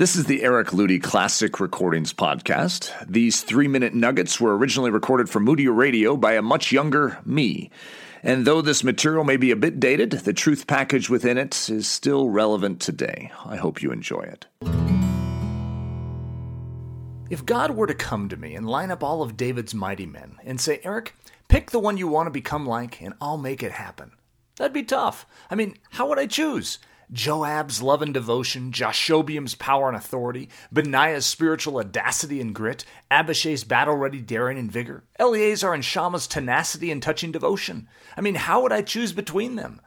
[0.00, 2.90] This is the Eric Ludy Classic Recordings Podcast.
[3.06, 7.70] These three minute nuggets were originally recorded for Moody Radio by a much younger me.
[8.22, 11.86] And though this material may be a bit dated, the truth package within it is
[11.86, 13.30] still relevant today.
[13.44, 14.46] I hope you enjoy it.
[17.28, 20.36] If God were to come to me and line up all of David's mighty men
[20.46, 21.14] and say, Eric,
[21.48, 24.12] pick the one you want to become like, and I'll make it happen,
[24.56, 25.26] that'd be tough.
[25.50, 26.78] I mean, how would I choose?
[27.12, 33.96] Joab's love and devotion, Jashobeam's power and authority, Benaiah's spiritual audacity and grit, Abishai's battle
[33.96, 37.88] ready daring and vigor, Eleazar and Shammah's tenacity and touching devotion.
[38.16, 39.80] I mean, how would I choose between them?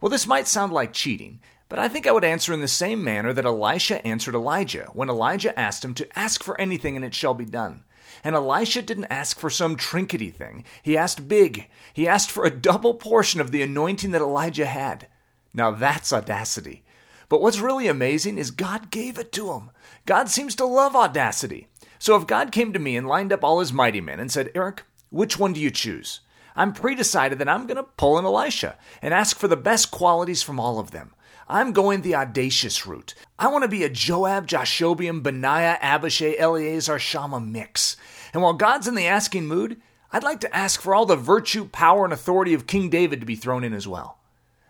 [0.00, 3.04] Well, this might sound like cheating, but I think I would answer in the same
[3.04, 7.14] manner that Elisha answered Elijah when Elijah asked him to ask for anything and it
[7.14, 7.84] shall be done.
[8.24, 10.64] And Elisha didn't ask for some trinkety thing.
[10.82, 11.68] He asked big.
[11.92, 15.06] He asked for a double portion of the anointing that Elijah had.
[15.54, 16.84] Now that's audacity.
[17.28, 19.70] But what's really amazing is God gave it to him.
[20.06, 21.68] God seems to love audacity.
[21.98, 24.50] So if God came to me and lined up all his mighty men and said,
[24.54, 26.20] Eric, which one do you choose?
[26.54, 29.90] I'm pre decided that I'm going to pull in Elisha and ask for the best
[29.90, 31.14] qualities from all of them.
[31.48, 33.14] I'm going the audacious route.
[33.38, 37.96] I want to be a Joab, Jashobeam, Benaiah, Abishai, Eleazar, Shammah mix.
[38.32, 39.80] And while God's in the asking mood,
[40.12, 43.26] I'd like to ask for all the virtue, power, and authority of King David to
[43.26, 44.18] be thrown in as well.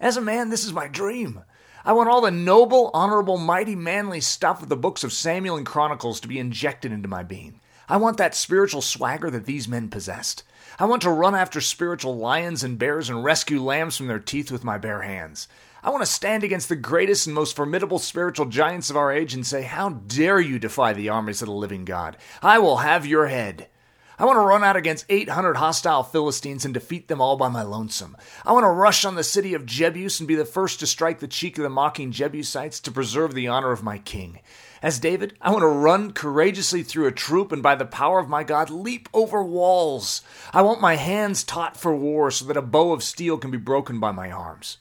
[0.00, 1.42] As a man, this is my dream.
[1.84, 5.66] I want all the noble, honorable, mighty, manly stuff of the books of Samuel and
[5.66, 7.60] Chronicles to be injected into my being.
[7.88, 10.42] I want that spiritual swagger that these men possessed.
[10.78, 14.50] I want to run after spiritual lions and bears and rescue lambs from their teeth
[14.50, 15.46] with my bare hands.
[15.82, 19.34] I want to stand against the greatest and most formidable spiritual giants of our age
[19.34, 22.16] and say, How dare you defy the armies of the living God?
[22.42, 23.68] I will have your head.
[24.18, 27.62] I want to run out against 800 hostile Philistines and defeat them all by my
[27.62, 28.16] lonesome.
[28.46, 31.18] I want to rush on the city of Jebus and be the first to strike
[31.18, 34.38] the cheek of the mocking Jebusites to preserve the honor of my king.
[34.80, 38.28] As David, I want to run courageously through a troop and by the power of
[38.28, 40.22] my God leap over walls.
[40.52, 43.58] I want my hands taught for war so that a bow of steel can be
[43.58, 44.78] broken by my arms.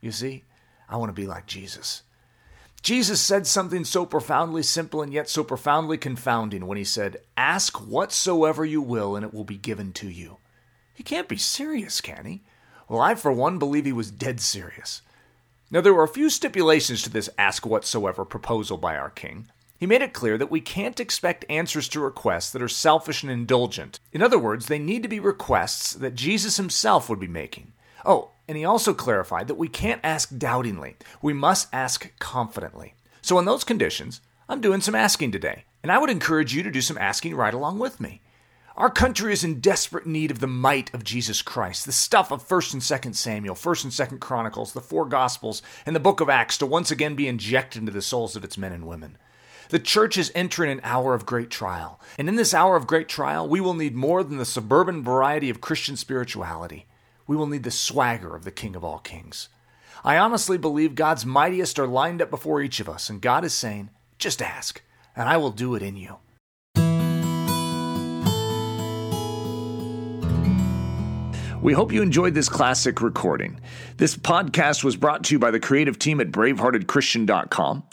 [0.00, 0.44] You see,
[0.88, 2.02] I want to be like Jesus.
[2.84, 7.78] Jesus said something so profoundly simple and yet so profoundly confounding when he said, Ask
[7.78, 10.36] whatsoever you will, and it will be given to you.
[10.92, 12.42] He can't be serious, can he?
[12.86, 15.00] Well, I, for one, believe he was dead serious.
[15.70, 19.48] Now, there were a few stipulations to this ask whatsoever proposal by our king.
[19.78, 23.32] He made it clear that we can't expect answers to requests that are selfish and
[23.32, 23.98] indulgent.
[24.12, 27.72] In other words, they need to be requests that Jesus himself would be making.
[28.04, 32.94] Oh, and he also clarified that we can't ask doubtingly, we must ask confidently.
[33.22, 36.70] So, in those conditions, I'm doing some asking today, and I would encourage you to
[36.70, 38.20] do some asking right along with me.
[38.76, 42.46] Our country is in desperate need of the might of Jesus Christ, the stuff of
[42.46, 46.28] 1st and 2nd Samuel, 1st and 2nd Chronicles, the four Gospels, and the book of
[46.28, 49.16] Acts to once again be injected into the souls of its men and women.
[49.70, 53.08] The church is entering an hour of great trial, and in this hour of great
[53.08, 56.86] trial, we will need more than the suburban variety of Christian spirituality
[57.26, 59.48] we will need the swagger of the King of all kings.
[60.04, 63.54] I honestly believe God's mightiest are lined up before each of us, and God is
[63.54, 64.82] saying, just ask,
[65.16, 66.16] and I will do it in you.
[71.62, 73.58] We hope you enjoyed this classic recording.
[73.96, 77.84] This podcast was brought to you by the creative team at braveheartedchristian.com.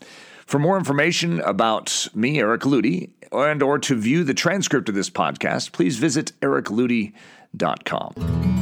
[0.46, 5.10] For more information about me, Eric Ludy, and or to view the transcript of this
[5.10, 8.61] podcast, please visit ericludy.com.